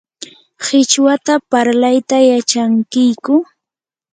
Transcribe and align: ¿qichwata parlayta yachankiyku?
¿qichwata 0.63 1.33
parlayta 1.49 2.17
yachankiyku? 2.29 3.33